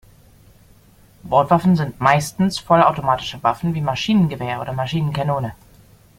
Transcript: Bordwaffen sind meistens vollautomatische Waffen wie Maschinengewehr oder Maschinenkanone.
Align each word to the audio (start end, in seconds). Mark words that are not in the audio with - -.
Bordwaffen 1.21 1.75
sind 1.75 1.99
meistens 2.01 2.57
vollautomatische 2.57 3.43
Waffen 3.43 3.75
wie 3.75 3.81
Maschinengewehr 3.81 4.59
oder 4.59 4.73
Maschinenkanone. 4.73 5.53